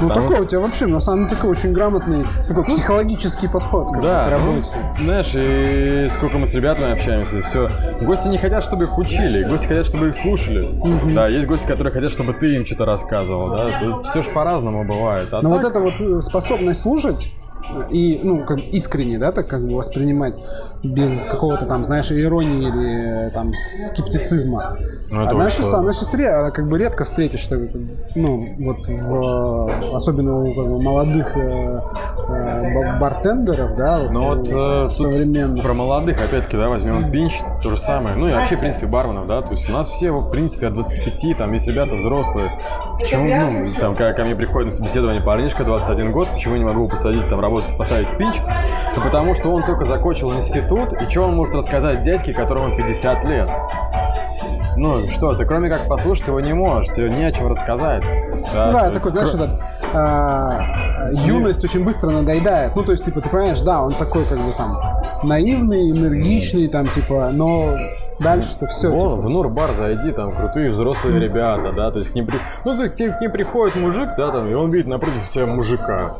[0.00, 3.90] Ну Потому- такой у тебя вообще, на самом деле, такой очень грамотный, такой психологический подход
[3.92, 4.68] как Да, к ну, работе.
[5.00, 7.70] знаешь, и сколько мы с ребятами общаемся, все.
[8.00, 10.66] Гости не хотят, чтобы их учили, гости хотят, чтобы их слушали.
[11.14, 14.00] Да, есть гости, которые хотят, чтобы ты им что-то рассказывал, да.
[14.02, 15.28] все же по-разному бывает.
[15.32, 17.30] А Но так- вот эта вот способность слушать
[17.90, 20.34] и, ну, как искренне, да, так как бы воспринимать
[20.82, 24.76] без какого-то там, знаешь, иронии или э, там скептицизма.
[25.10, 25.78] Ну, сейчас, сложно.
[25.78, 27.60] она сейчас ре- как бы редко встретишь, так,
[28.14, 31.80] ну, вот в, э, особенно у как бы, молодых э,
[32.28, 35.62] э, ба- бартендеров, да, вот, Ну вот э, э, тут современных.
[35.62, 38.16] про молодых, опять-таки, да, возьмем Пинч, то же самое.
[38.16, 40.74] Ну и вообще, в принципе, барменов, да, то есть у нас все, в принципе, от
[40.74, 42.46] 25, там есть ребята взрослые.
[43.02, 43.28] Почему,
[43.66, 46.80] ну, там, когда ко мне приходит на собеседование парнишка, 21 год, почему я не могу
[46.80, 48.36] его посадить, там, работать, поставить Пинч?
[48.96, 53.24] Ну, потому что он только закончил институт, и что он может рассказать дядьке, которому 50
[53.24, 53.48] лет?
[54.76, 58.04] Ну, что, ты кроме как послушать его не можешь, тебе не о чем рассказать.
[58.54, 59.60] Да, Ну да, есть такой, знаешь, кро- этот,
[59.92, 62.74] а, юность очень быстро надоедает.
[62.74, 64.80] Ну, то есть, типа, ты понимаешь, да, он такой, как бы, там,
[65.24, 67.76] наивный, энергичный, там, типа, но
[68.22, 68.88] дальше-то все.
[68.90, 72.76] Вон, в Нур-бар зайди, там крутые взрослые ребята, да, то есть к ним, при- ну,
[72.76, 76.12] то есть к ним приходит мужик, да, там, и он видит напротив себя мужика,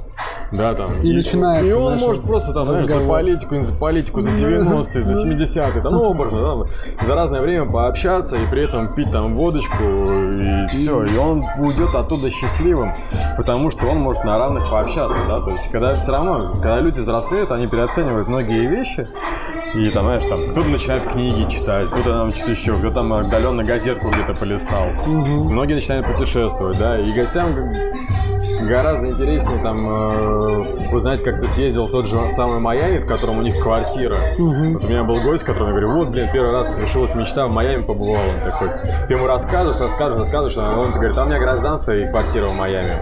[0.53, 0.87] да, там.
[1.03, 5.13] И начинается, И он может просто там, знаешь, за политику, за политику, за 90-е, за
[5.13, 9.83] 70-е, там, ну, образно, да, за разное время пообщаться и при этом пить там водочку
[9.83, 12.93] и все, и он уйдет оттуда счастливым,
[13.37, 17.01] потому что он может на равных пообщаться, да, то есть когда все равно, когда люди
[17.01, 19.07] взрослеют, они переоценивают многие вещи,
[19.75, 23.65] И там, знаешь, там кто-то начинает книги читать, кто-то там что-то еще, кто-то там отдаленно
[23.65, 24.85] газетку где-то полистал.
[25.07, 27.47] Многие начинают путешествовать, да, и гостям
[28.67, 33.39] гораздо интереснее там э, узнать, как ты съездил в тот же самый Майами, в котором
[33.39, 34.15] у них квартира.
[34.39, 37.83] Вот у меня был гость, который говорит, вот, блин, первый раз решилась мечта, в Майами
[37.83, 38.21] побывал.
[38.35, 38.71] Он такой,
[39.09, 42.47] ты ему рассказываешь, рассказываешь, рассказываешь, а он тебе говорит, а у меня гражданство и квартира
[42.47, 42.93] в Майами.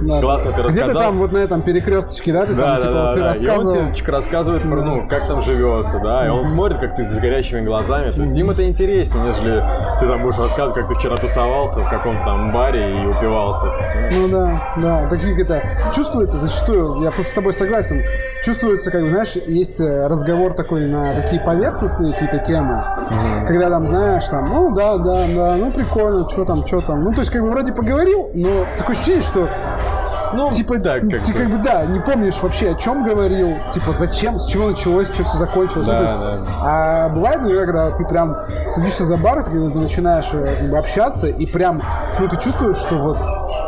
[0.00, 0.20] Да.
[0.20, 1.02] Классно ты Где-то рассказал.
[1.02, 3.26] там вот на этом перекресточке, да, ты Да, там, да, типа, да, вот ты да.
[3.26, 3.74] рассказывал.
[3.74, 7.10] И он тебе рассказывает про, ну, как там живется, да, и он смотрит, как ты
[7.10, 8.10] с горящими глазами.
[8.10, 9.62] То есть им это интереснее, нежели
[10.00, 13.66] ты там будешь рассказывать, как ты вчера тусовался в каком-то там баре и упивался.
[14.12, 15.62] Ну, да, да, такие это
[15.94, 18.02] чувствуется зачастую, я тут с тобой согласен,
[18.44, 22.82] чувствуется, как бы, знаешь, есть э, разговор такой на такие поверхностные какие-то темы,
[23.46, 27.12] когда там, знаешь, там, ну да, да, да, ну прикольно, что там, что там, ну
[27.12, 29.48] то есть как бы вроде поговорил, но такое ощущение, что
[30.32, 31.38] Ну, типа, так, как ты бы.
[31.38, 35.24] как бы да, не помнишь вообще, о чем говорил, типа, зачем, с чего началось, что
[35.24, 35.86] все закончилось.
[35.86, 36.46] Ну, Да, то есть, да.
[36.62, 38.36] А бывает, иногда, когда ты прям
[38.68, 41.80] садишься за бар, когда ты начинаешь э, как бы, общаться, и прям,
[42.18, 43.18] ну, ты чувствуешь, что вот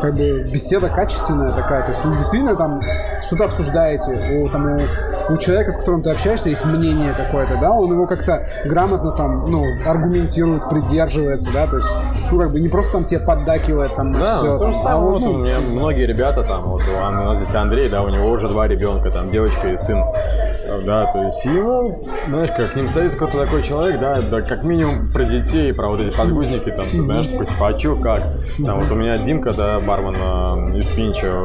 [0.01, 2.81] как бы беседа качественная такая, то есть вы действительно там
[3.25, 7.73] что-то обсуждаете, у, там, у, у человека, с которым ты общаешься, есть мнение какое-то, да,
[7.73, 11.95] он его как-то грамотно там, ну, аргументирует, придерживается, да, то есть,
[12.33, 14.59] ну, как бы не просто там тебе поддакивает там Да, все.
[14.59, 15.01] то же а самое.
[15.01, 18.09] вот, Вот ну, у меня многие ребята там, вот у нас здесь Андрей, да, у
[18.09, 20.03] него уже два ребенка, там девочка и сын.
[20.87, 24.63] Да, то есть ему, знаешь, как к ним садится какой-то такой человек, да, да, как
[24.65, 28.23] минимум про детей, про вот эти подгузники, там, ты знаешь, такой, типа, а чё, как?
[28.65, 30.15] Там вот у меня Димка, да, бармен
[30.75, 31.45] э, из Пинча,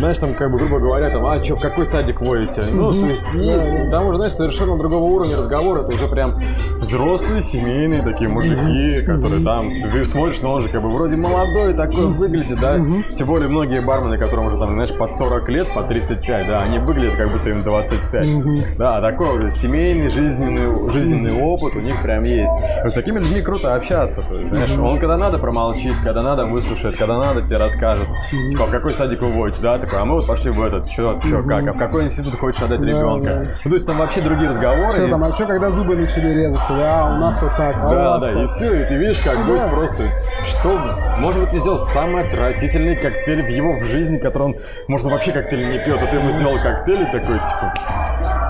[0.00, 2.62] знаешь, там, как бы, грубо говоря, там, а чё, в какой садик водите?
[2.72, 6.34] Ну, то есть, не- там уже, знаешь, совершенно другого уровня разговора, это уже прям
[6.78, 11.74] взрослые, семейные такие мужики, которые там, ты смотришь, но он же как бы вроде молодой
[11.74, 12.76] такой выглядит, да,
[13.12, 16.78] тем более многие бармены, которым уже там, знаешь, под 40 лет, по 35, да, они
[16.78, 18.76] выглядят как будто им 25.
[18.78, 22.52] Да, такой вот семейный, жизненный, жизненный опыт у них прям есть.
[22.84, 26.96] С такими людьми круто общаться, то есть, знаешь, он когда надо промолчит, когда надо выслушает,
[26.96, 28.06] когда надо тебе расскажет,
[28.50, 31.20] типа, в какой садик вы водите, да, такой, а мы вот пошли в этот, что,
[31.20, 33.46] что, как, а в какой институт хочешь отдать ребенка?
[33.64, 34.92] Ну, то есть там вообще другие разговоры.
[34.92, 36.72] Что там, а что, когда зубы начали резаться?
[36.74, 37.76] Да, у нас вот так.
[37.76, 40.04] а да, да, и все, и ты видишь, как гость просто,
[40.44, 40.78] что,
[41.18, 44.56] может быть, ты сделал самый отвратительный коктейль в его в жизни, который он,
[44.88, 47.74] может, вообще коктейль не пьет, а ты ему сделал коктейль и такой, типа,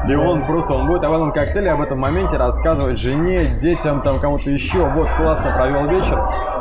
[0.09, 4.19] и он просто, он будет об этом коктейле, об этом моменте рассказывать жене, детям, там,
[4.19, 4.89] кому-то еще.
[4.91, 6.19] Вот, классно провел вечер.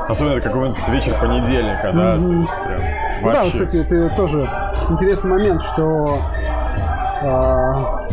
[0.08, 2.16] Особенно какой-нибудь вечер понедельника, да?
[2.16, 2.82] есть прям
[3.22, 4.48] Ну да, кстати, это тоже
[4.90, 6.20] интересный момент, что
[7.22, 8.08] а,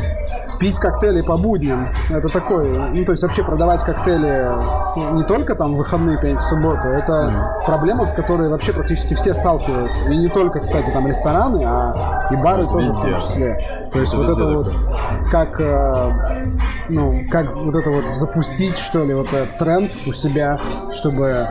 [0.59, 4.51] пить коктейли по будням, это такой, ну то есть вообще продавать коктейли
[4.97, 9.35] ну, не только там в выходные, пятницу, субботу, это проблема, с которой вообще практически все
[9.35, 10.09] сталкиваются.
[10.09, 13.03] И не только, кстати, там рестораны, а и бары тоже в везде.
[13.03, 13.61] том числе.
[13.93, 15.31] То есть Это вот это вот такое.
[15.31, 16.47] как, э,
[16.89, 20.59] ну, как вот это вот запустить, что ли, вот этот тренд у себя,
[20.93, 21.47] чтобы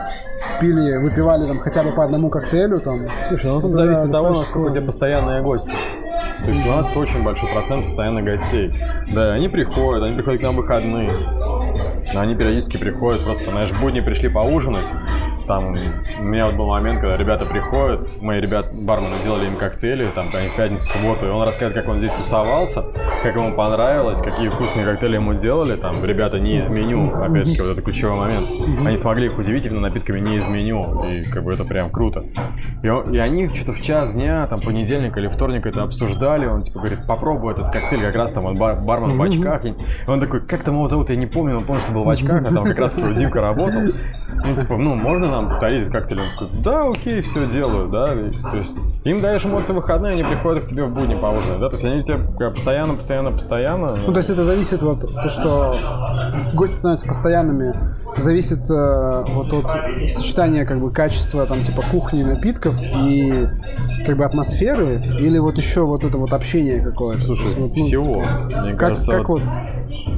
[0.60, 3.06] пили, выпивали там хотя бы по одному коктейлю там.
[3.28, 5.72] Слушай, ну тут Да, зависит от того, насколько у тебя постоянные гости.
[6.44, 8.72] То есть у нас очень большой процент постоянных гостей.
[9.12, 11.10] Да, они приходят, они приходят к нам в выходные.
[12.14, 14.84] Они периодически приходят, просто, знаешь, в будни пришли поужинать.
[15.46, 15.72] Там
[16.18, 20.26] у меня вот был момент, когда ребята приходят, мои ребята, бармены делали им коктейли, там,
[20.28, 22.84] в пятницу, субботу, и он рассказывает, как он здесь тусовался,
[23.22, 27.70] как ему понравилось, какие вкусные коктейли ему делали, там, ребята не из меню, опять-таки, вот
[27.70, 28.86] это ключевой момент.
[28.86, 32.22] Они смогли их удивить именно напитками не из меню, и как бы это прям круто.
[32.82, 36.62] И, он- и они что-то в час дня, там, понедельник или вторник это обсуждали, он,
[36.62, 39.74] типа, говорит, попробуй этот коктейль, как раз там, он бар- бармен в очках, и
[40.08, 42.44] он такой, как там его зовут, я не помню, он помнит, что был в очках,
[42.50, 43.80] а там как раз его Димка работал.
[44.44, 46.18] Ну, типа, ну, можно нам повторить этот коктейль?
[46.20, 48.12] Он такой, да, окей, все делаю, да.
[48.14, 51.68] И, то есть, им даешь эмоции выходные, они приходят к тебе в будни поужинать, да.
[51.68, 52.18] То есть, они у тебя
[52.50, 53.96] постоянно, постоянно, постоянно.
[54.06, 55.78] Ну, то есть это зависит вот то, что
[56.54, 57.74] гости становятся постоянными,
[58.16, 63.48] зависит э, вот от сочетания как бы качества там типа кухни напитков и
[64.06, 67.22] как бы атмосферы или вот еще вот это вот общение какое-то.
[67.22, 68.22] Слушай, есть вот, ну, всего.
[68.62, 70.15] Мне Как, кажется, как вот- вот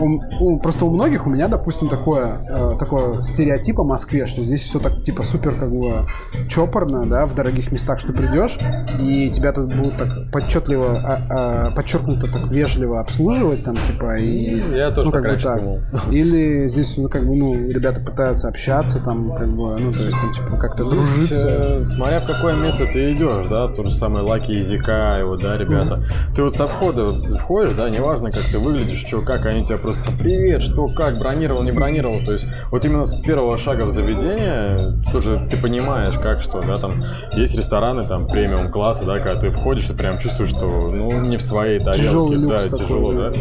[0.00, 4.42] у- у- просто у многих у меня, допустим, такое, э, такое стереотип о Москве, что
[4.42, 6.06] здесь все так типа супер как бы
[6.48, 8.58] чопорно, да, в дорогих местах, что придешь,
[9.00, 14.76] и тебя тут будут так подчетливо, а- а, подчеркнуто так вежливо обслуживать, там, типа, и...
[14.76, 15.60] Я тоже ну, как бы так.
[15.60, 15.78] думал.
[16.10, 20.16] Или здесь, ну, как бы, ну, ребята пытаются общаться, там, как бы, ну, то есть,
[20.20, 21.48] там, типа, как-то дружиться.
[21.48, 25.56] Э, Смотря в какое место ты идешь, да, то же самое Лаки Языка, вот, да,
[25.56, 26.02] ребята.
[26.34, 30.12] Ты вот со входа входишь, да, неважно, как ты выглядишь, что, как, они тебя просто
[30.18, 32.20] привет, что, как, бронировал, не бронировал.
[32.22, 36.76] То есть вот именно с первого шага в заведение тоже ты понимаешь, как что, да,
[36.76, 36.92] там
[37.32, 41.38] есть рестораны там премиум класса, да, когда ты входишь, ты прям чувствуешь, что ну не
[41.38, 43.38] в своей тарелке, Тяжелый да, люкс тяжело, такой, да.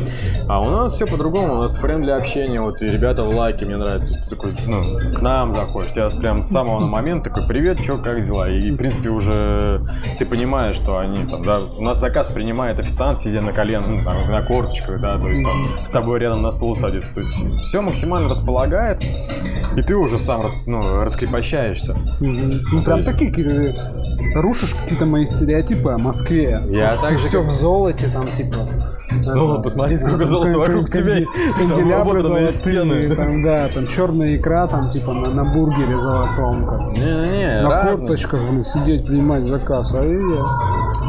[0.48, 3.76] А у нас все по-другому, у нас френдли общение, вот и ребята в лайке, мне
[3.76, 4.84] нравится, что ты такой, ну,
[5.14, 8.50] к нам заходишь, тебя прям с самого момента такой, привет, что, как дела?
[8.50, 9.82] И, в принципе, уже
[10.18, 13.98] ты понимаешь, что они там, да, у нас заказ принимает официант, сидя на колен, ну,
[14.06, 17.64] там, на корточках, да, то есть там с тобой рядом на стул садится, то есть
[17.64, 18.98] все максимально располагает,
[19.76, 21.96] и ты уже сам рас, ну, раскрепощаешься.
[22.20, 23.94] Ну, прям есть- такие какие-то-
[24.36, 26.60] рушишь какие-то мои стереотипы о Москве.
[26.70, 28.58] Я так же, все как- в золоте, там, типа...
[29.10, 31.26] Ну, это, посмотри, сколько золота вокруг тебя,
[31.58, 33.16] Канделябры золотые, стены.
[33.16, 37.96] там, да, там черная икра, там, типа, на, на бургере золотом, как, Не-не-не, на разные.
[37.98, 40.18] корточках, блин, сидеть, принимать заказ, а я...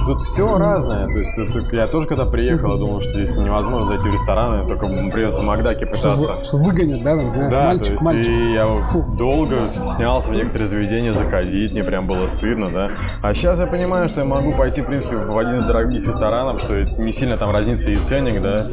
[0.08, 1.04] Тут все разное.
[1.04, 4.86] То есть это- я тоже когда приехал, думал, что здесь невозможно зайти в рестораны, только
[4.86, 6.16] придется в Макдаке Что, пытаться.
[6.16, 8.32] вы- что выгонят, да, там, Да, мальчик, то есть мальчик.
[8.34, 9.02] и я Фу.
[9.18, 12.90] долго стеснялся в некоторые заведения заходить, мне прям было стыдно, да.
[13.20, 16.58] А сейчас я понимаю, что я могу пойти, в принципе, в один из дорогих ресторанов,
[16.62, 18.64] что не сильно там разница и ценник, да,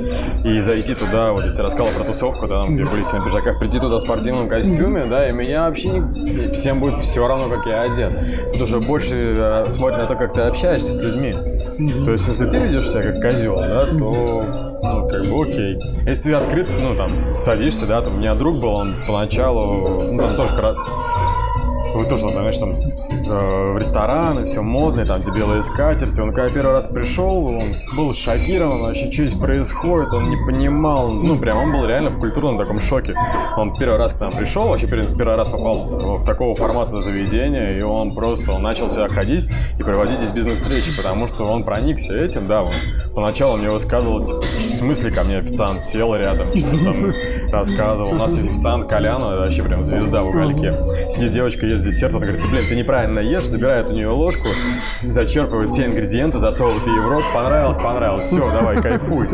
[0.45, 3.25] и зайти туда, вот я тебе рассказал про тусовку, да, там, где были все на
[3.25, 6.49] пиджаках, прийти туда в спортивном костюме, да, и меня вообще не...
[6.53, 8.13] всем будет все равно, как я одет.
[8.53, 11.24] Тут уже больше э, смотрят на то, как ты общаешься с людьми.
[11.31, 14.43] То есть, если ты ведешь себя как козел, да, то
[14.83, 15.79] ну, как бы окей.
[16.07, 20.19] Если ты открыт, ну, там, садишься, да, там, у меня друг был, он поначалу, ну,
[20.19, 20.53] там тоже
[21.95, 26.19] вы тоже, знаешь, там э, в рестораны, все модное, там, где белые скатерти.
[26.19, 27.63] Он когда первый раз пришел, он
[27.95, 32.19] был шокирован вообще, что здесь происходит, он не понимал, ну, прям, он был реально в
[32.19, 33.15] культурном таком шоке.
[33.58, 37.81] Он первый раз к нам пришел, вообще первый, раз попал в, такого формата заведения, и
[37.81, 39.47] он просто, он начал сюда ходить
[39.79, 42.73] и проводить здесь бизнес-встречи, потому что он проникся этим, да, он
[43.15, 46.95] поначалу мне высказывал, типа, в смысле ко мне официант сел рядом, что-то там
[47.51, 48.12] рассказывал.
[48.12, 50.73] У нас есть официант Колян, это вообще прям звезда в угольке.
[51.10, 54.47] Сидит девочка, ест десерт, он говорит, ты, блин, ты неправильно ешь, забирает у нее ложку,
[55.01, 59.27] зачерпывает все ингредиенты, засовывает ей в рот, понравилось, понравилось, все, давай, кайфуй.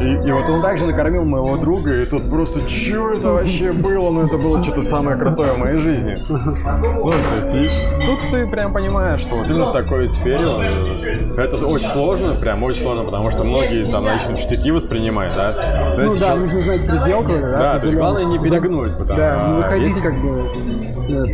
[0.00, 4.10] И, и вот он также накормил моего друга, и тут просто, что это вообще было?
[4.10, 6.16] Ну, это было что-то самое крутое в моей жизни.
[6.28, 7.68] Ну, то есть, и
[8.06, 10.38] тут ты прям понимаешь, что вот именно в такой сфере
[11.36, 15.94] это очень сложно, прям очень сложно, потому что многие там начнут штыки воспринимать, да.
[15.96, 19.56] Ну да, нужно знать предел, да, Да, то есть главное не перегнуть, потому- Да, не
[19.56, 20.42] выходить как бы...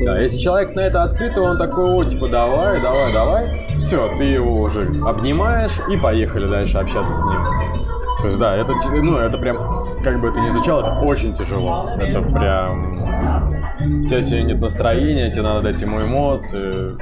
[0.05, 3.51] Да, если человек на это открыт, то он такой, о, типа, давай, давай, давай.
[3.79, 7.45] Все, ты его уже обнимаешь и поехали дальше общаться с ним.
[8.23, 8.73] То есть, да, это,
[9.03, 9.59] ну, это прям,
[10.03, 11.91] как бы это ни звучало, это очень тяжело.
[11.99, 12.93] Это прям...
[12.95, 16.97] У тебя сегодня нет настроения, тебе надо дать ему эмоции.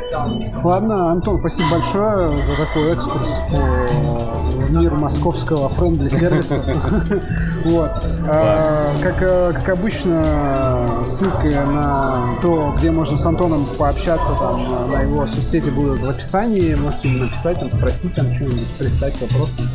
[0.65, 4.42] Ладно, Антон, спасибо большое за такой экскурс по-
[4.73, 6.61] в мир московского френдли сервиса.
[7.65, 7.91] Вот.
[8.27, 14.87] А, Как э, как обычно, ссылки на то, где можно с Антоном пообщаться, там на-
[14.87, 16.75] на его соцсети будут в описании.
[16.75, 19.69] Можете написать, там, спросить, там что-нибудь, пристать с вопросом.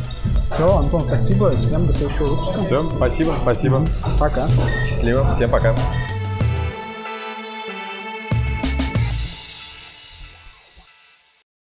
[0.50, 1.54] Все, Антон, спасибо.
[1.56, 2.60] Всем до следующего выпуска.
[2.60, 3.86] Все, спасибо, спасибо.
[4.18, 4.46] Пока.
[4.86, 5.74] Счастливо, всем пока.